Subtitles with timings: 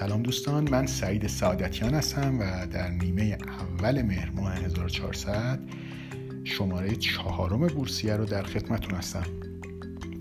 [0.00, 5.60] سلام دوستان من سعید سعادتیان هستم و در نیمه اول مهر ماه 1400
[6.44, 9.26] شماره چهارم بورسیه رو در خدمتون هستم.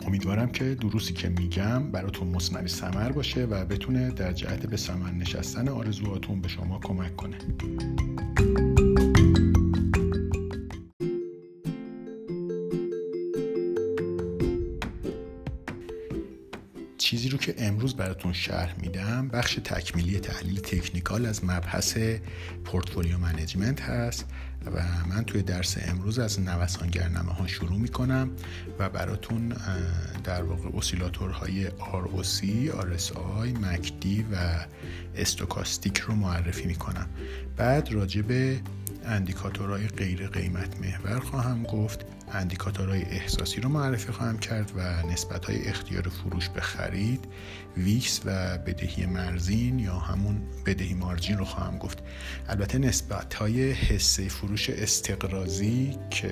[0.08, 5.18] امیدوارم که دروسی که میگم براتون مصنوی سمر باشه و بتونه در جهت به سمن
[5.18, 7.38] نشستن آرزوهاتون به شما کمک کنه.
[17.90, 19.28] امروز براتون شرح میدم.
[19.28, 21.98] بخش تکمیلی تحلیل تکنیکال از مبحث
[22.66, 24.26] portfolio management هست
[24.66, 28.30] و من توی درس امروز از نوسانگرنامه ها شروع می‌کنم
[28.80, 29.54] و براتون
[30.24, 34.66] در واقع oscillator های ROC, RSI, MACD و
[35.16, 37.10] stochastic رو معرفی می‌کنم.
[37.58, 38.60] بعد راجع به
[39.10, 45.68] اندیکاتورهای غیر قیمت محور خواهم گفت اندیکاتورهای احساسی رو معرفی خواهم کرد و نسبت های
[45.68, 47.26] اختیار فروش به خرید
[47.78, 52.04] VIX و بدهی margin یا همون بدهی margin رو خواهم گفت.
[52.50, 56.32] البته نسبت های حصه فروش استقراضی که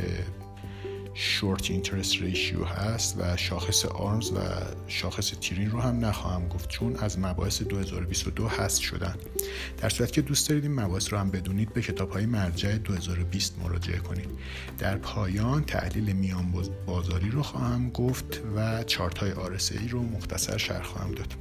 [1.19, 4.39] short interest ratio هست و شاخص Arms و
[4.87, 9.15] شاخص TRIN رو هم نخواهم گفت چون از مباحث 2022 هست شدن.
[9.77, 13.59] در صورت که دوست دارید این مباحث رو هم بدونید به کتاب های مرجع 2020
[13.63, 14.29] مراجعه کنید.
[14.79, 16.53] در پایان تحلیل میان
[16.85, 19.31] بازاری رو خواهم گفت و چارت های
[19.81, 21.35] ای رو مختصر شرح خواهم داد.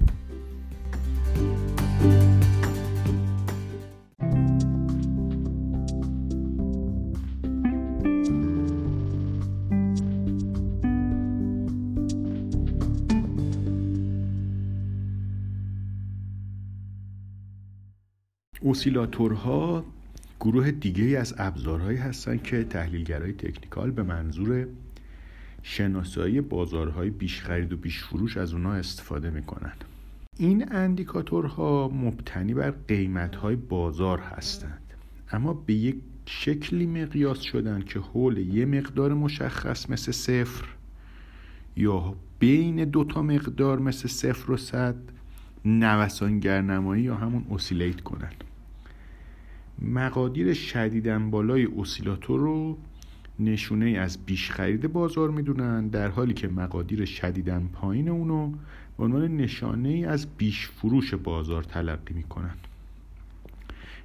[18.77, 19.85] اوسیلاتورها
[20.41, 24.67] گروه دیگه از ابزارهایی هستند که تحلیلگرای تکنیکال به منظور
[25.63, 29.73] شناسایی بازارهای بیش خرید و بیش فروش از اونها استفاده می‌کنن.
[30.39, 34.83] این اندیکاتورها مبتنی بر قیمتهای بازار هستند
[35.33, 35.97] اما به یک
[36.27, 40.65] شکلی مقیاس شدن که حول یه مقدار مشخص مثل صفر
[41.77, 44.97] یا بین دو تا مقدار مثل صفر و صد
[45.65, 48.33] نوسانگرنمایی یا همون اوسیلیت کنن.
[49.83, 52.79] مقادیر شدیدن بالای اوسیلاتور رو
[53.39, 58.53] نشونه از بیش خرید بازار می‌دونن در حالی که مقادیر شدیدن پایین اونو
[58.99, 62.55] به عنوان نشانه ای از بیش فروش بازار تلقی می‌کنن.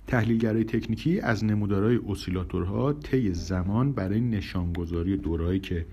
[0.08, 5.86] تحلیلگرای تکنیکی از نمودارهای اسیلاتورها طی زمان برای نشانگذاری دورهایی که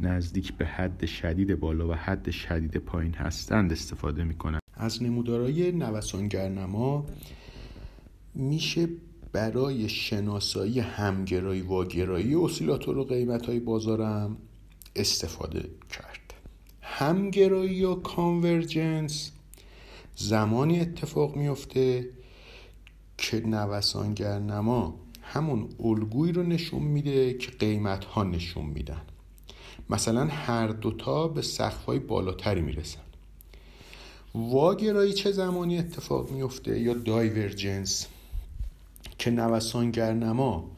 [0.00, 4.58] نزدیک به حد شدید بالا و حد شدید پایین هستند استفاده می‌کنن.
[4.74, 7.06] از نمودارهای نوسانگرنما
[8.34, 8.88] میشه
[9.32, 14.36] برای شناسایی همگرایی واگرایی اسیلاتور و قیمت های بازارم
[14.96, 16.34] استفاده کرد.
[16.82, 19.30] همگرایی یا کانورجنس
[20.16, 22.08] زمانی اتفاق میفته
[23.18, 29.02] که نوسانگر نما همون الگویی رو نشون میده که قیمت ها نشون میدن.
[29.90, 33.00] مثلا هر دوتا به سقف های بالاتری می‌رسن.
[34.34, 38.06] واگرایی چه زمانی اتفاق میفته یا دایورجنس؟
[39.18, 40.70] که نوسانگرنما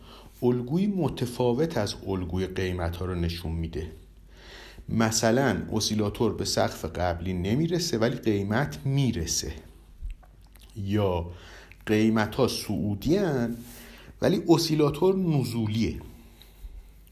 [0.43, 3.93] الگوی متفاوت از الگوی قیمت ها رو نشون میده.
[4.89, 9.53] مثلا اسیلاتور به سقف قبلی نمی‌رسه ولی قیمت می‌رسه.
[10.77, 11.31] یا
[11.87, 13.19] قیمت ها سعودی
[14.23, 16.01] ولی اسیلاتور نزولیه.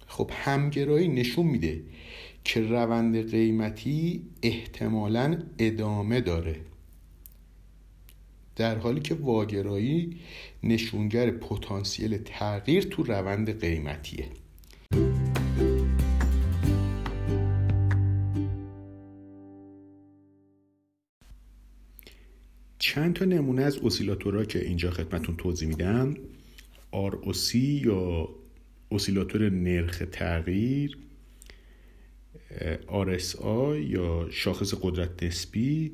[0.06, 1.82] خب همگرایی نشون میده
[2.44, 6.56] که روند قیمتی احتمالا ادامه داره.
[8.56, 10.20] در حالی که واگرایی
[10.62, 14.28] نشونگر پتانسیل تغییر تو روند قیمتیه.
[22.78, 26.14] چند تا نمونه از اسیلاتورها که اینجا خدمتون توضیح میدم.
[26.92, 28.28] ROC یا
[28.90, 30.98] اسیلاتور نرخ تغییر
[32.88, 35.92] RSI یا شاخص قدرت نسبی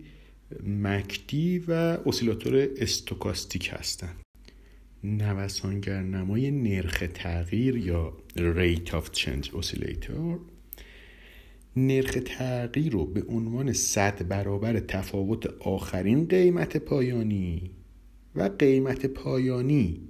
[0.62, 1.72] مکدی و
[2.06, 4.16] اسیلاتور استوکاستیک هستند
[5.04, 10.38] نوسانگر نمای نرخ تغییر یا Rate of Change Oscillator.
[11.76, 17.70] نرخ تغییر رو به عنوان صد برابر تفاوت آخرین قیمت پایانی
[18.34, 20.00] و قیمت پایانی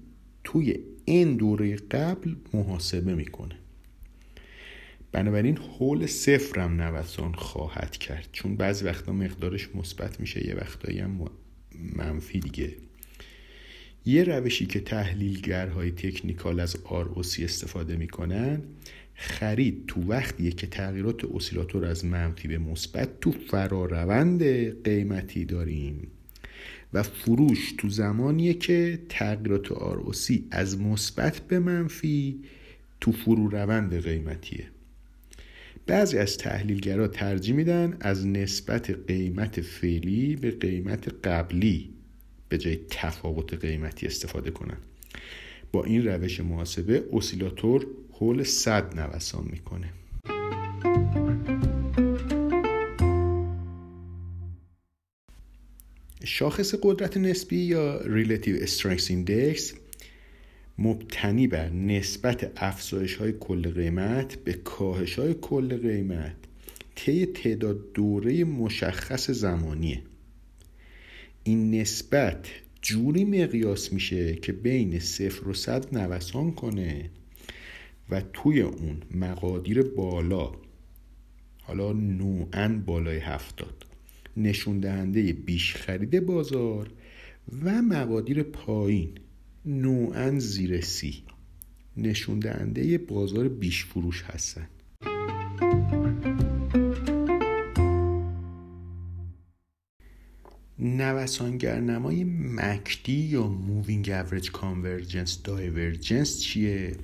[0.45, 3.59] توی این دوره قبل محاسبه می‌کنه.
[5.13, 8.29] بنابراین حول صفرم نوسان خواهد کرد.
[8.33, 11.31] چون بعضی وقتا مقدارش مثبت میشه یه وقتایی هم
[11.97, 12.75] منفی دیگه.
[14.07, 18.63] یه روشی که تحلیلگرهای تکنیکال از ROC استفاده می‌کنن
[19.15, 24.43] خرید تو وقتیه که تغییرات اسیلاتور از منفی به مثبت تو فراروند
[24.85, 26.09] قیمتی داریم.
[26.93, 32.41] و فروش تو زمانیه که تغییرات ROC از مثبت به منفی
[33.01, 34.67] تو فرو روند قیمتیه.
[35.89, 41.91] بعضی از تحلیلگرا ترجیح میدن از نسبت قیمت فعلی به قیمت قبلی
[42.49, 44.77] به جای تفاوت قیمتی استفاده کنن.
[45.73, 49.93] با این روش محاسبه اسیلاتور حول صد نوسان می‌کنه.
[56.25, 59.61] شاخص قدرت نسبی یا Relative Strength Index
[60.79, 66.37] مبتنی بر نسبت افزایش های کل قیمت به کاهش های کل قیمت
[66.95, 70.03] طی تعداد دوره مشخص زمانیه.
[71.45, 72.47] این نسبت
[72.83, 77.11] جوری مقیاس میشه که بین صفر و صد نوسان کنه
[78.11, 80.53] و توی اون مقادیر بالا
[81.63, 83.87] حالا نوعا بالای هفتاد
[84.37, 86.91] نشون دهنده بیش خرید بازار
[87.65, 89.11] و مقادیر پایین
[89.69, 91.23] نوعا زیر سی
[91.97, 94.69] نشون دهنده بازار بیش فروش هستن.
[100.79, 106.97] نوسانگرنمای MACD یا moving average convergence divergence چیه؟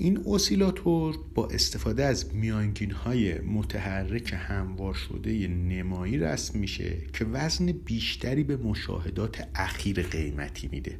[0.00, 7.66] این اسیلاتور با استفاده از میانگین های متحرک هموار شده نمایی رسم میشه که وزن
[7.66, 10.98] بیشتری به مشاهدات اخیر قیمتی میده.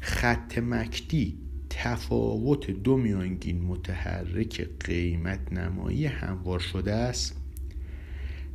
[0.00, 1.38] خط مکدی
[1.70, 7.36] تفاوت دو میانگین متحرک قیمت نمایی هموار شده است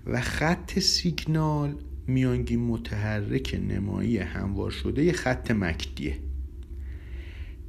[0.05, 1.75] و خط سیگنال
[2.07, 6.17] میانگین متحرک نمایی هموار شده خط مکدیه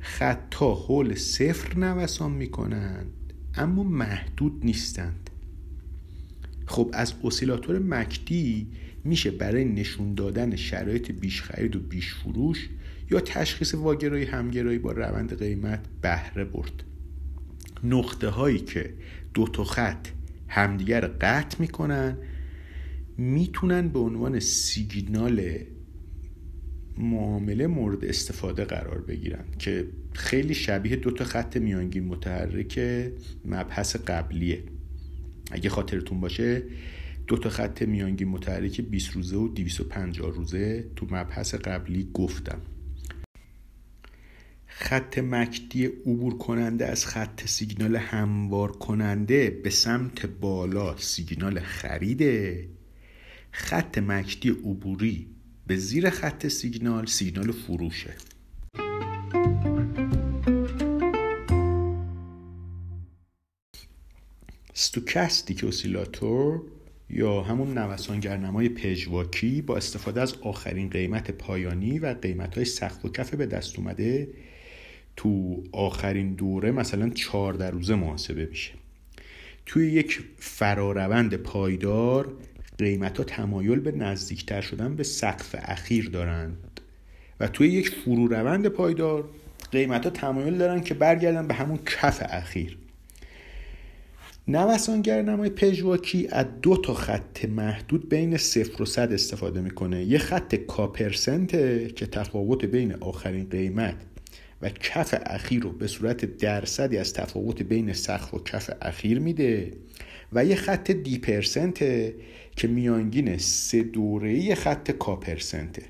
[0.04, 5.30] خطا حول صفر نوسان می‌کنند اما محدود نیستند.
[6.66, 8.66] خب از اسیلاتور مکدی
[9.04, 12.68] میشه برای نشون دادن شرایط بیش خرید و بیش فروش
[13.10, 16.82] یا تشخیص واگرایی همگرایی با روند قیمت بهره برد.
[17.84, 18.94] نقطه هایی که
[19.34, 20.08] دو تا خط
[20.48, 22.16] همدیگر قطع می‌کنن
[23.18, 25.56] می‌تونن به عنوان سیگنال
[26.98, 32.80] معامله مورد استفاده قرار بگیرن که خیلی شبیه دو تا خط میانگین متحرک
[33.44, 34.62] مبحث قبلیه.
[35.50, 36.62] اگه خاطرتون باشه
[37.26, 42.60] دو تا خط میانگین متحرک 20 روزه و 250 روزه تو مبحث قبلی گفتم.
[44.66, 52.68] خط مکدی عبور کننده از خط سیگنال هموار کننده به سمت بالا سیگنال خریده.
[53.50, 55.33] خط مکدی عبوری
[55.66, 58.14] به زیر خط سیگنال سیگنال فروشه.
[64.74, 66.62] ستوکستیک اسیلاتور
[67.10, 73.08] یا همون نوسانگرنمای پژواکی با استفاده از آخرین قیمت پایانی و قیمت های سقف و
[73.08, 74.28] کف به دست اومده
[75.16, 78.72] تو آخرین دوره مثلا 14 روزه محاسبه میشه.
[79.66, 82.36] توی یک فراروند پایدار
[82.78, 86.80] قیمت ها تمایل به نزدیکتر شدن به سقف اخیر دارند.
[87.40, 89.28] و توی یک فرو روند پایدار
[89.72, 92.78] قیمت ها تمایل دارن که برگردن به همون کف اخیر.
[94.48, 100.04] نوسانگر نمای پژواکی از دو تا خط محدود بین صفر و صد استفاده می‌کنه.
[100.04, 103.96] یه خط کاپرسنته که تفاوت بین آخرین قیمت
[104.62, 109.72] و کف اخیر رو به صورت درصدی از تفاوت بین سقف و کف اخیر میده
[110.32, 112.14] و یه خط دی پرسنته
[112.56, 115.82] که میانگین سه دوره خط کاپرسنته.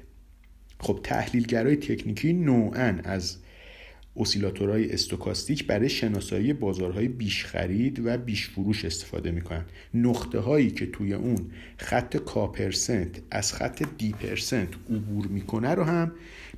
[0.81, 3.37] خب تحلیلگرای تکنیکی نوعا از
[4.17, 9.65] اسیلاتورهای استوکاستیک برای شناسایی بازارهای بیش خرید و بیش فروش استفاده می‌کنن.
[9.95, 16.13] نقطه هایی که توی اون خط کاپرسنت از خط دی پرسنت عبور می‌کنه رو هم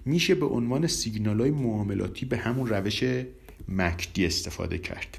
[0.04, 3.04] میشه به عنوان سیگنال های معاملاتی به همون روش
[3.68, 5.18] MACD استفاده کرد.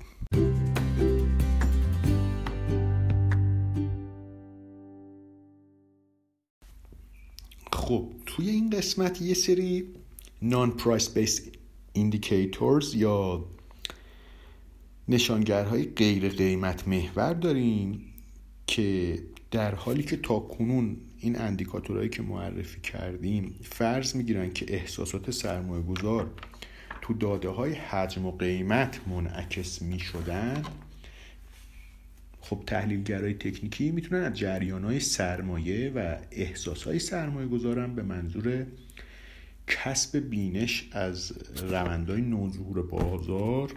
[8.38, 9.88] توی این قسمت یه سری
[10.42, 11.42] non-price based
[11.94, 13.46] indicators یا
[15.08, 18.14] نشانگرهای غیر قیمت محور داریم
[18.68, 19.20] که
[19.52, 25.84] در حالی که تا کنون این اندیکاتورهایی که معرفی کردیم فرض می‌گیرن که احساسات سرمایه
[25.84, 26.32] گذار
[27.02, 30.64] تو داده های حجم و قیمت منعکس می شدن
[32.50, 38.66] خب تحلیلگرای تکنیکی می‌تونن از جریان های سرمایه و احساس های سرمایه گذارن به منظور
[39.68, 41.32] کسب بینش از
[41.70, 43.72] روندهای نوظهور بازار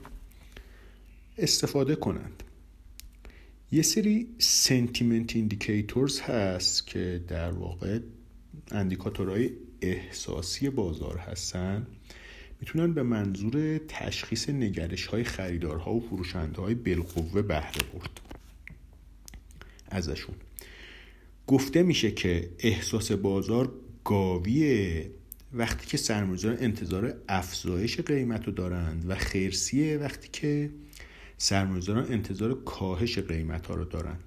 [1.38, 2.42] استفاده کنند.
[3.72, 7.98] یه سری sentiment indicators هست که در واقع
[8.70, 9.50] اندیکاتورهای
[9.80, 11.86] احساسی بازار هستن.
[12.60, 18.29] می‌تونن به منظور تشخیص نگرش های خریدارها و فروشنده های بالقوه بهره برد.
[19.90, 20.34] ازشون.
[21.46, 23.72] گفته میشه که احساس بازار
[24.04, 25.10] گاویه.
[25.52, 30.70] وقتی که سرمایه‌گذاران انتظار افزایش قیمت رو دارند و خرسیه وقتی که
[31.38, 34.20] سرمایه‌گذاران انتظار کاهش قیمت ها رو دارند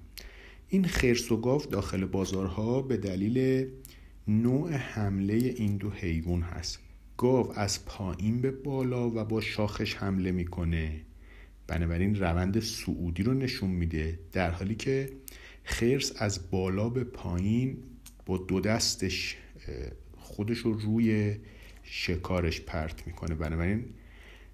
[0.68, 3.66] این خرس و گاو داخل بازارها به دلیل
[4.28, 6.78] نوع حمله این دو حیوان هست.
[7.16, 11.00] گاو از پایین به بالا و با شاخش حمله می‌کنه.
[11.66, 15.10] بنابراین روند سعودی رو نشون میده در حالی که
[15.64, 17.76] خرس از بالا به پایین
[18.26, 19.36] با دو دستش
[20.16, 21.36] خودش رو روی
[21.82, 23.34] شکارش پرت می‌کنه.
[23.34, 23.84] بنابراین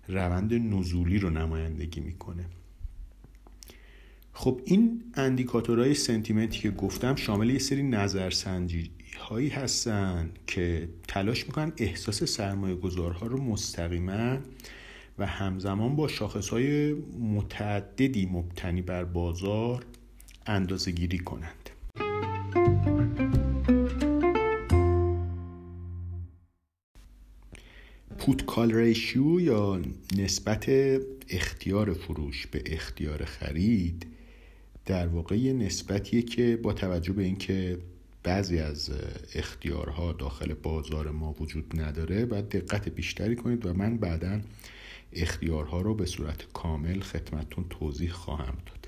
[0.08, 2.46] روند نزولی رو نمایندگی می‌کنه.
[4.32, 11.72] خب این اندیکاتورهای سنتیمنتی که گفتم شامل یه سری نظرسنجی هایی هستن که تلاش می‌کنن
[11.76, 14.38] احساس سرمایه گذارها رو مستقیما
[15.18, 19.86] و همزمان با شاخص های متعددی مبتنی بر بازار
[20.46, 21.70] اندازه گیری کنند.
[28.18, 29.80] پوت کال ریشیو یا
[30.16, 30.66] نسبت
[31.28, 34.06] اختیار فروش به اختیار خرید
[34.86, 37.78] در واقع یه نسبتیه که با توجه به اینکه
[38.22, 38.90] بعضی از
[39.34, 44.40] اختیارها داخل بازار ما وجود نداره باید دقت بیشتری کنید و من بعدا
[45.12, 48.79] اختیارها رو به صورت کامل خدمتتون توضیح خواهم داد.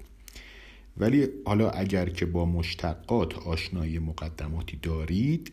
[0.96, 5.52] ولی حالا اگر که با مشتقات آشنایی مقدماتی دارید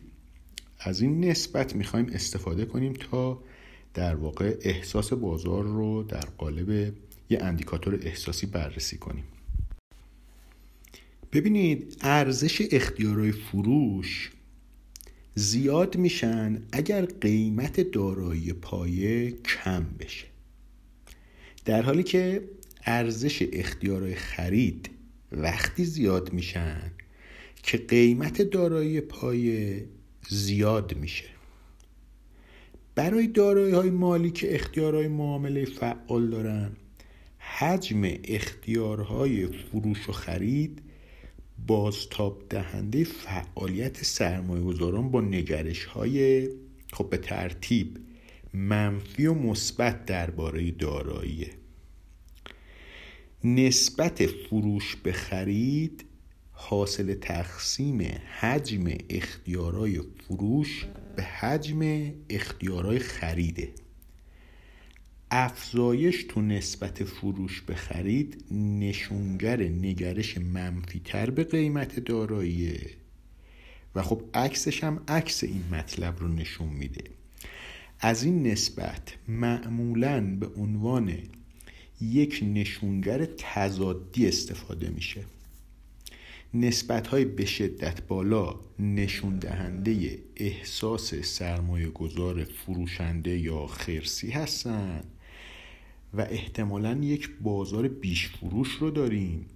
[0.78, 3.42] از این نسبت می‌خوایم استفاده کنیم تا
[3.94, 6.94] در واقع احساس بازار رو در قالب
[7.30, 9.24] یه اندیکاتور احساسی بررسی کنیم.
[11.32, 14.30] ببینید ارزش اختیارای فروش
[15.34, 20.26] زیاد میشن اگر قیمت دارایی پایه کم بشه.
[21.64, 22.48] در حالی که
[22.86, 24.90] ارزش اختیارای خرید
[25.32, 26.92] وقتی زیاد میشن
[27.62, 29.88] که قیمت دارایی پایه
[30.28, 31.24] زیاد میشه.
[32.94, 36.72] برای دارایی های مالی که اختیارهای معامله فعال دارن
[37.38, 40.82] حجم اختیارهای فروش و خرید
[41.66, 46.48] بازتاب دهنده فعالیت سرمایه گذاران با نگرش های
[46.92, 47.98] خب به ترتیب
[48.54, 51.46] منفی و مثبت درباره دارایی.
[53.44, 56.04] نسبت فروش به خرید
[56.52, 58.00] حاصل تقسیم
[58.40, 63.68] حجم اختیارای فروش به حجم اختیارای خریده.
[65.30, 72.90] افزایش تو نسبت فروش به خرید نشونگر نگرش منفیتر به قیمت داراییه
[73.94, 77.04] و خب عکسش هم عکس این مطلب رو نشون میده.
[78.00, 81.18] از این نسبت معمولا به عنوان
[82.02, 85.24] یک نشونگر تضادی استفاده میشه.
[86.54, 95.04] نسبت های به شدت بالا نشون دهنده احساس سرمایه گذار فروشنده یا خرسی هستند
[96.14, 99.46] و احتمالا یک بازار بیش فروش رو داریم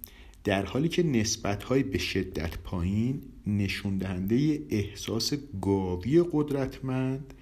[0.43, 7.33] در حالی که نسبت های به شدت پایین نشون دهنده احساس گاوی قدرتمند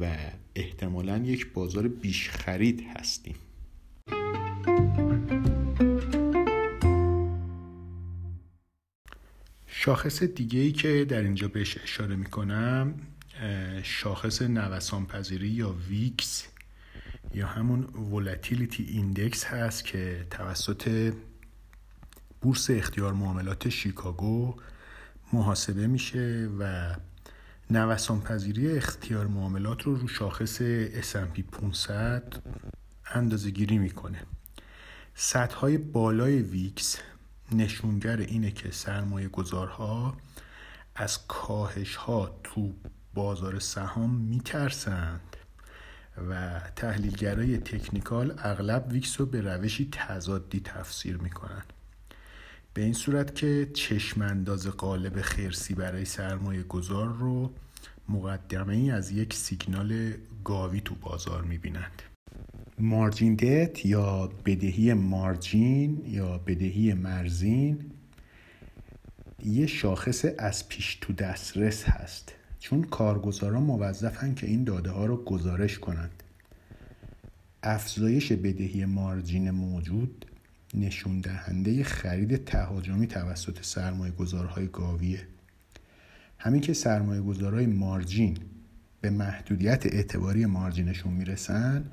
[0.00, 0.16] و
[0.54, 3.34] احتمالا یک بازار بیش خرید هستیم.
[9.82, 12.94] شاخص دیگه ای که در اینجا بهش اشاره می کنم
[13.82, 16.46] شاخص نوسان پذیری یا VIX
[17.34, 21.12] یا همون volatility index هست که توسط
[22.40, 24.54] بورس اختیار معاملات شیکاگو
[25.32, 26.94] محاسبه میشه و
[27.70, 30.62] نوسان پذیری اختیار معاملات رو رو شاخص
[31.12, 32.34] S&P 500
[33.14, 34.22] اندازه گیری می‌کنه.
[35.14, 36.98] سطح های بالای VIX
[37.52, 40.16] نشونگر اینه که سرمایه گذارها
[40.94, 42.72] از کاهش ها تو
[43.14, 45.36] بازار سهام میترسند
[46.30, 51.62] و تحلیلگرای تکنیکال اغلب VIX رو به روشی تضادی تفسیر می‌کنن.
[52.74, 57.52] به این صورت که چشم انداز قالب خرسی برای سرمایه گذار رو
[58.08, 60.12] مقدمه ای از یک سیگنال
[60.44, 62.02] گاوی تو بازار می‌بینند.
[62.80, 67.78] مارجین دت یا بدهی مارجین یا بدهی مرزین
[69.44, 72.32] یه شاخص از پیش تو دسترس هست.
[72.58, 76.22] چون کارگزاران موظفن که این داده ها رو گزارش کنند.
[77.62, 80.26] افزایش بدهی مارجین موجود
[80.74, 85.26] نشون دهنده خرید تهاجمی توسط سرمایه گذارهای گاویه.
[86.38, 88.38] همین که سرمایه گذارای مارجین
[89.00, 91.84] به محدودیت اعتباری مارجینشون می‌رسن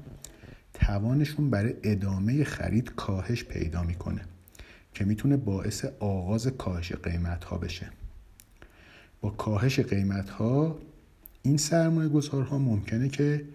[0.79, 4.21] توانشون برای ادامه خرید کاهش پیدا می‌کنه
[4.93, 7.89] که می‌تونه باعث آغاز کاهش قیمت ها بشه.
[9.21, 10.79] با کاهش قیمت ها
[11.41, 13.45] این سرمایه گذارها ممکنه که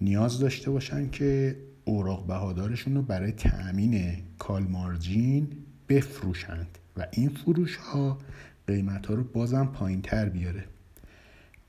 [0.00, 5.48] نیاز داشته باشن که اوراق بهادارشون رو برای تأمین کال مارجین
[5.88, 8.18] بفروشند و این فروش ها
[8.66, 10.64] قیمت ها رو بازم پایین تر بیاره.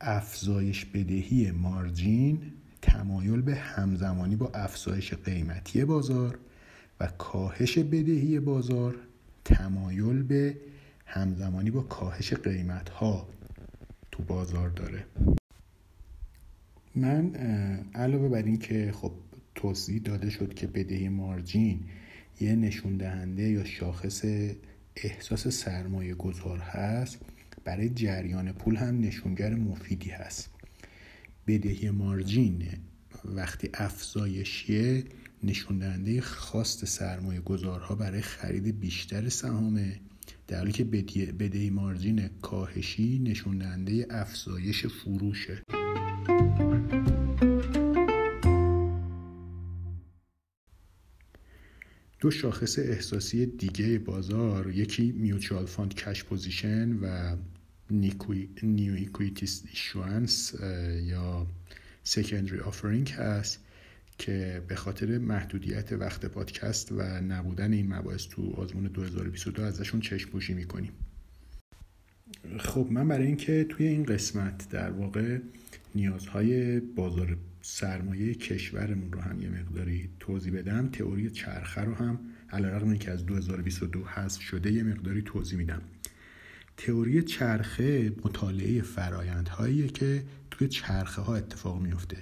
[0.02, 2.42] افزایش بدهی مارجین
[2.92, 6.40] تمایل به همزمانی با افزایش قیمتی بازار
[7.00, 8.96] و کاهش بدهی بازار
[9.46, 10.58] تمایل به
[11.06, 13.28] همزمانی با کاهش قیمت ها
[14.12, 15.06] تو بازار داره.
[16.96, 17.36] من
[17.96, 19.12] علاوه بر این که خب
[19.56, 21.80] توضیح داده شد که بدهی مارجین
[22.40, 24.26] یه نشون دهنده یا شاخص
[24.96, 27.20] احساس سرمایه گذار هست
[27.64, 30.50] برای جریان پول هم نشونگر مفیدی هست.
[31.48, 32.64] بدهی مارجین
[33.26, 35.04] وقتی افزایشیه
[35.44, 40.00] نشون دهنده خواست سرمایه گذارها برای خرید بیشتر سهامه.
[40.48, 40.84] در حالی که
[41.40, 45.62] بدهی margin کاهشی نشون دهنده افزایش فروشه.
[52.20, 57.36] دو شاخص احساسی دیگه بازار یکی mutual fund cash position و
[58.64, 60.54] new equities issuance
[61.04, 61.48] یا
[62.04, 63.60] secondary offering هست
[64.18, 70.30] که به خاطر محدودیت وقت پادکست و نبودن این مباحث تو آزمون 2022 ازشون چشم
[70.30, 70.92] پوشی می‌کنیم.
[72.60, 75.40] خب من برای اینکه توی این قسمت در واقع
[75.96, 82.20] نیازهای بازار سرمایه کشورمون رو هم یه مقداری توضیح بدم تئوری چرخه رو هم
[82.50, 85.82] علیرغم اینکه از 2022 حذف شده یه مقداری توضیح میدم.
[86.86, 92.18] تئوری چرخه مطالعه فرایندهایی که توی چرخه ها اتفاق میفته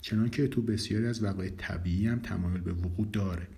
[0.00, 3.48] چنانکه تو بسیاری از وقایع طبیعی هم تمایل به وقوع داره.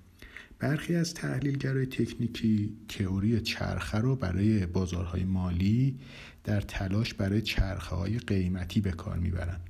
[0.59, 5.99] برخی از تحلیلگرای تکنیکی تئوری چرخه رو برای بازارهای مالی
[6.45, 9.61] در تلاش برای چرخه های قیمتی به کار می‌برن.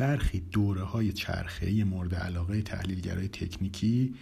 [0.00, 1.12] برخی دوره های
[1.84, 4.14] مورد علاقه تحلیلگرای تکنیکی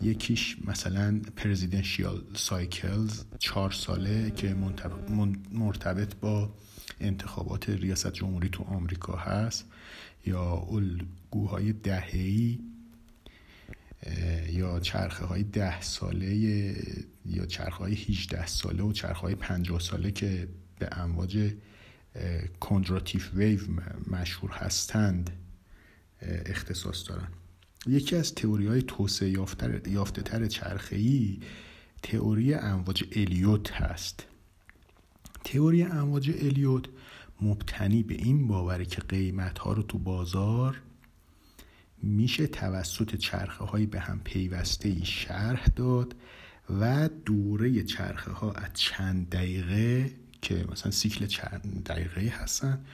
[0.00, 4.56] یکیش مثلا پرزیدنشیال سایکلز چهار ساله که
[5.52, 6.50] مرتبط با
[7.00, 9.64] انتخابات ریاست جمهوری تو آمریکا هست
[10.26, 12.58] یا الگوهای دههی
[14.48, 16.34] یا چرخه های ده ساله
[17.26, 21.52] یا چرخه های 18 ساله و چرخه های 50 ساله که به امواج
[22.60, 23.60] کندراتیف ویو
[24.10, 25.30] مشهور هستند
[26.22, 27.28] اختصاص دارن.
[27.86, 29.28] یکی از تئوری های توسعه
[29.86, 31.40] یافته تر چرخه ای
[32.02, 34.26] تئوری امواج الیوت هست.
[35.44, 36.84] تئوری امواج الیوت
[37.42, 40.82] مبتنی به این باوره که قیمت ها رو تو بازار
[42.02, 46.14] میشه توسط چرخه های به هم پیوسته ای شرح داد
[46.80, 50.10] و دوره چرخه ها از چند دقیقه
[50.42, 52.84] که مثلا سیکل چند دقیقه هستن.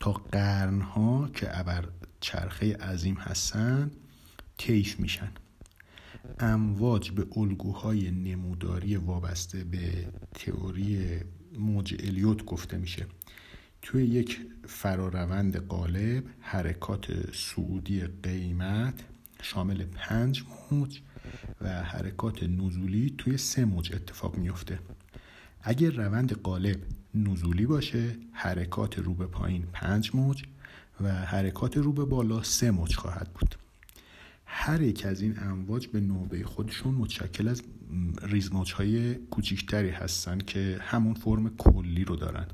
[0.00, 1.88] تا قرن ها که ابر
[2.20, 3.90] چرخه عظیم هستن
[4.58, 5.32] طیف میشن.
[6.38, 11.20] امواج به الگوهای نموداری وابسته به تئوری
[11.58, 13.06] موج الیوت گفته میشه.
[13.82, 18.94] توی یک فراروند قالب حرکات سعودی قیمت
[19.42, 21.00] شامل پنج موج
[21.60, 24.78] و حرکات نزولی توی سه موج اتفاق میفته
[25.62, 26.76] اگر روند قالب
[27.14, 30.42] نزولی باشه حرکات رو به پایین پنج موج
[31.00, 33.54] و حرکات رو به بالا سه موج خواهد بود.
[34.46, 37.62] هر یک از این امواج به نوبه خودشون متشکل از
[38.22, 42.46] ریزموج های کوچیکتری هستن که همون فرم کلی رو دارن.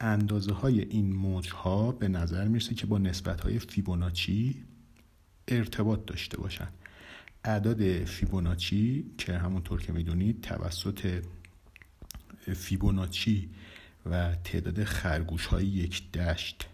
[0.00, 4.64] اندازه های این موج ها به نظر می‌رسه که با نسبت های فیبوناچی
[5.48, 6.68] ارتباط داشته باشن.
[7.44, 11.22] اعداد فیبوناچی که همونطور که می‌دونید توسط
[12.54, 13.50] فیبوناچی
[14.06, 16.68] و تعداد خرگوش های یک دشت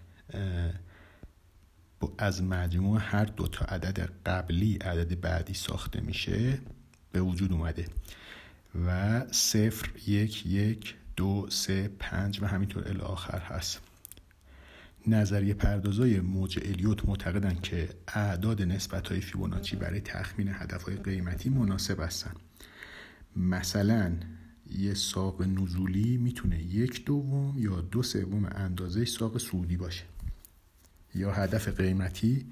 [2.19, 6.59] از مجموع هر دو تا عدد قبلی عدد بعدی ساخته میشه
[7.13, 7.87] به وجود اومده.
[8.87, 13.81] و صفر یک یک دو سه پنج و همینطور الاخر هست.
[15.07, 21.49] نظریه پردازای موج الیوت معتقدن که اعداد نسبت های فیبوناچی برای تخمین هدف های قیمتی
[21.49, 22.33] مناسب هستن
[23.37, 24.13] مثلا
[24.79, 30.05] یه ساق نزولی می‌تونه یک دوم یا دو سوم اندازه ساق سعودی باشه.
[31.15, 32.47] یا هدف قیمتی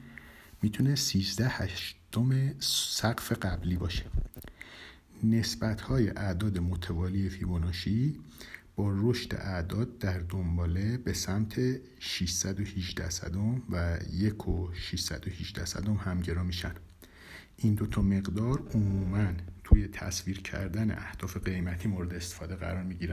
[0.62, 4.04] می‌تونه 13 هشتم سقف قبلی باشه.
[5.24, 8.18] نسبت های اعداد متوالی فیبوناچی
[8.76, 11.60] با رشد اعداد در دنباله به سمت
[11.98, 16.74] 618 صدم و 1 و 618 صدم همگرا میشن.
[17.62, 19.32] این دوتا مقدار عموما
[19.64, 23.12] توی تصویر کردن اهداف قیمتی مورد استفاده قرار می‌گیرن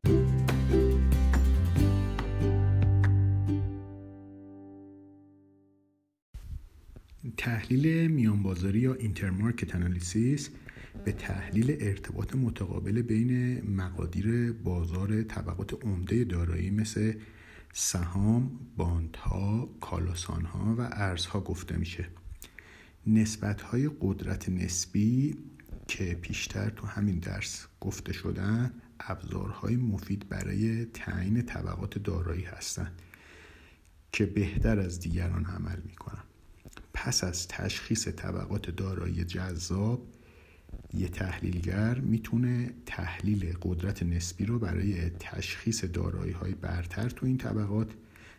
[7.38, 10.50] تحلیل میانبازاری یا اینترمارکت انالیسیس
[11.06, 17.14] به تحلیل ارتباط متقابل بین مقادیر بازار طبقات عمده دارایی مثل
[17.74, 22.08] سهام، باندها، کالاسانها و ارزها گفته میشه.
[23.08, 25.36] نسبتهای قدرت نسبی
[25.88, 33.02] که پیشتر تو همین درس گفته شدن ابزارهای مفید برای تعیین طبقات دارایی هستند
[34.12, 36.24] که بهتر از دیگران عمل می‌کنن.
[36.94, 40.08] پس از تشخیص طبقات دارایی جذاب
[40.94, 47.90] یه تحلیلگر می‌تونه تحلیل قدرت نسبی رو برای تشخیص دارایی های برتر تو این طبقات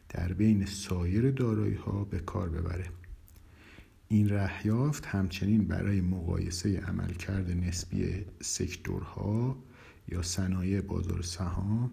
[0.09, 2.85] در بین سایر دارایی ها به کار ببره.
[4.09, 9.57] این رهیافت همچنین برای مقایسه عملکرد نسبی سکتورها
[10.09, 11.91] یا صنایع بازار سهام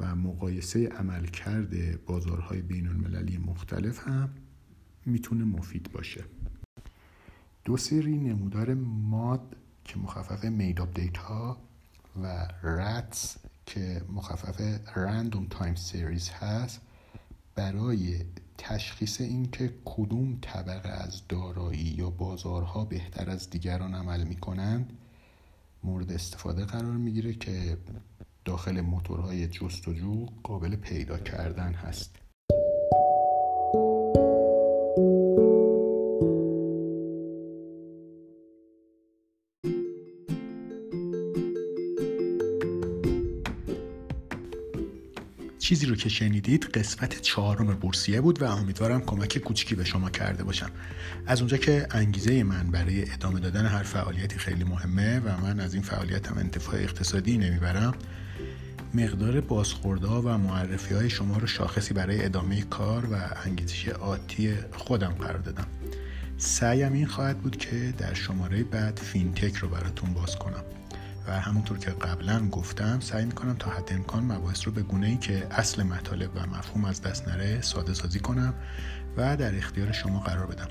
[0.00, 4.30] و مقایسه عملکرد بازارهای بین المللی مختلف هم
[5.06, 6.24] می‌تونه مفید باشه.
[7.64, 11.56] دو سری نمودار MUD که مخفف made up data
[12.22, 14.60] و RATS که مخفف
[14.96, 16.80] random time series هست
[17.54, 18.24] برای
[18.64, 24.92] تشخیص اینکه کدوم طبقه از دارایی یا بازارها بهتر از دیگران عمل می‌کنند
[25.84, 27.78] مورد استفاده قرار می‌گیره که
[28.44, 32.16] داخل موتورهای جستجو قابل پیدا کردن هست.
[45.72, 50.44] چیزی رو که شنیدید قسمت چهارم بورسیه بود و امیدوارم کمک کوچکی به شما کرده
[50.44, 50.70] باشم.
[51.26, 55.74] از اونجا که انگیزه من برای ادامه دادن هر فعالیتی خیلی مهمه و من از
[55.74, 57.94] این فعالیت هم انتفاع اقتصادی نمی‌برم
[58.94, 65.10] مقدار بازخوردها و معرفی های شما رو شاخصی برای ادامه کار و انگیزش آتی خودم
[65.10, 65.66] قرار دادم.
[66.38, 70.64] سعیم این خواهد بود که در شماره بعد فینتک رو براتون باز کنم.
[71.26, 75.16] و همونطور که قبلا گفتم سعی می‌کنم تا حد امکان مباحث رو به گونه ای
[75.16, 78.54] که اصل مطالب و مفهوم از دست نره ساده سازی کنم
[79.16, 80.68] و در اختیار شما قرار بدم.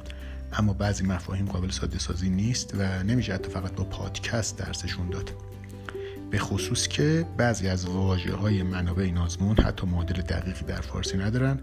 [0.54, 5.32] اما بعضی مفاهیم قابل ساده سازی نیست و نمیشه حتی فقط با پادکست درسشون داد
[6.32, 11.18] به خصوص که بعضی از واجه های منابع این آزمون حتی معادل دقیقی در فارسی
[11.18, 11.60] ندارن.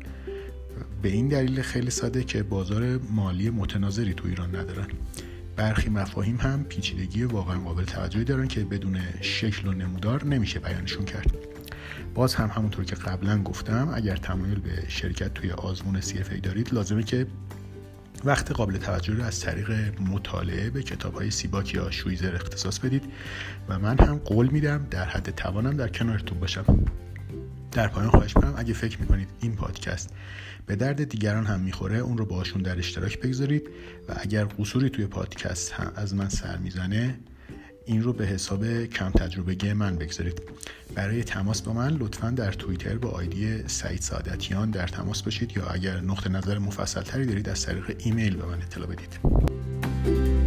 [1.03, 4.87] به این دلیل خیلی ساده که بازار مالی متناظری تو ایران ندارن.
[5.59, 11.05] برخی مفاهیم هم پیچیدگی واقعا قابل توجهی دارن که بدون شکل و نمودار نمیشه بیانشون
[11.05, 11.31] کرد.
[12.15, 17.03] باز هم همونطور که قبلا گفتم اگر تمایل به شرکت توی آزمون CFA دارید لازمه
[17.03, 17.27] که
[18.25, 23.05] وقت قابل توجه رو از طریق مطالعه به کتاب های سیباک یا شویزر اختصاص بدید
[23.69, 26.85] و من هم قول میدم در حد توانم در کنارتون باشم.
[27.73, 30.11] در پایان خواهش می‌کنم اگه فکر می‌کنید این پادکست
[30.67, 33.69] به درد دیگران هم می‌خوره اون رو باشون در اشتراک بگذارید
[34.09, 37.19] و اگر قصوری توی پادکست هم از من سر می‌زنه
[37.87, 40.43] این رو به حساب کم تجربه من بگذارید.
[40.95, 45.67] برای تماس با من لطفا در توییتر با آیدی سعید سعادتیان در تماس باشید یا
[45.67, 50.38] اگر نقطه نظر مفصل تری دارید از طریق ایمیل به من اطلاع بدید.